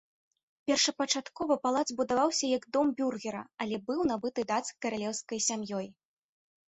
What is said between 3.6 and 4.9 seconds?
але быў набыты дацкай